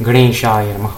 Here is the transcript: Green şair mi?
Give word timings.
Green 0.00 0.32
şair 0.32 0.76
mi? 0.76 0.88